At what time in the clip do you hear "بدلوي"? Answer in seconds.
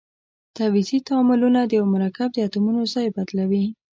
3.15-3.65